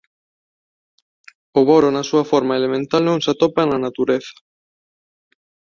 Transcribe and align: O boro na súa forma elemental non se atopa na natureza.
O 1.59 1.61
boro 1.69 1.89
na 1.95 2.07
súa 2.09 2.25
forma 2.31 2.57
elemental 2.59 3.01
non 3.05 3.19
se 3.23 3.29
atopa 3.33 3.61
na 3.65 3.81
natureza. 3.85 4.35